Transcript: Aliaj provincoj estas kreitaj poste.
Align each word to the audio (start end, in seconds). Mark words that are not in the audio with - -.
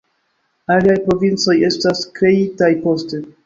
Aliaj 0.75 0.95
provincoj 1.03 1.57
estas 1.69 2.05
kreitaj 2.19 2.75
poste. 2.89 3.25